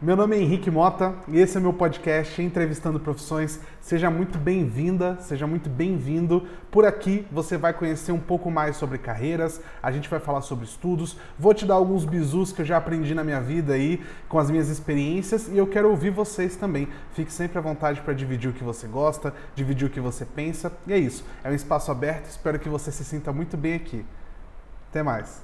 [0.00, 3.58] Meu nome é Henrique Mota e esse é meu podcast Entrevistando Profissões.
[3.80, 6.46] Seja muito bem-vinda, seja muito bem-vindo.
[6.70, 10.66] Por aqui você vai conhecer um pouco mais sobre carreiras, a gente vai falar sobre
[10.66, 14.38] estudos, vou te dar alguns bizus que eu já aprendi na minha vida aí com
[14.38, 16.86] as minhas experiências e eu quero ouvir vocês também.
[17.12, 20.70] Fique sempre à vontade para dividir o que você gosta, dividir o que você pensa.
[20.86, 24.06] E é isso, é um espaço aberto, espero que você se sinta muito bem aqui.
[24.90, 25.36] Até mais.